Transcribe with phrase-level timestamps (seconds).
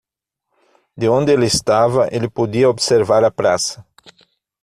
[0.97, 3.85] De onde ele estava, ele podia observar a praça.